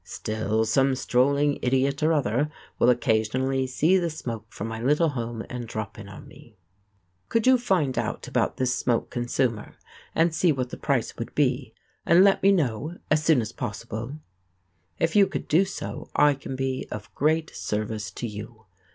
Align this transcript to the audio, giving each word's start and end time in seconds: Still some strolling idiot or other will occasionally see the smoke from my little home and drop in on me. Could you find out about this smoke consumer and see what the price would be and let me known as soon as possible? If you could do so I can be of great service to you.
Still 0.03 0.65
some 0.65 0.95
strolling 0.95 1.59
idiot 1.61 2.01
or 2.01 2.11
other 2.11 2.49
will 2.79 2.89
occasionally 2.89 3.67
see 3.67 3.99
the 3.99 4.09
smoke 4.09 4.47
from 4.51 4.67
my 4.67 4.81
little 4.81 5.09
home 5.09 5.45
and 5.47 5.67
drop 5.67 5.99
in 5.99 6.09
on 6.09 6.27
me. 6.27 6.55
Could 7.29 7.45
you 7.45 7.55
find 7.59 7.95
out 7.99 8.27
about 8.27 8.57
this 8.57 8.75
smoke 8.75 9.11
consumer 9.11 9.75
and 10.15 10.33
see 10.33 10.51
what 10.51 10.71
the 10.71 10.77
price 10.77 11.15
would 11.17 11.35
be 11.35 11.75
and 12.03 12.23
let 12.23 12.41
me 12.41 12.51
known 12.51 12.99
as 13.11 13.23
soon 13.23 13.41
as 13.41 13.51
possible? 13.51 14.13
If 14.97 15.15
you 15.15 15.27
could 15.27 15.47
do 15.47 15.65
so 15.65 16.09
I 16.15 16.33
can 16.33 16.55
be 16.55 16.87
of 16.91 17.13
great 17.13 17.55
service 17.55 18.09
to 18.09 18.27
you. 18.27 18.65